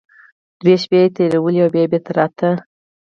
دوې 0.61 0.75
شپې 0.83 0.97
يې 1.03 1.07
تېرولې 1.15 1.59
او 1.63 1.69
بيا 1.73 1.85
بېرته 1.91 2.11
راته. 2.17 2.49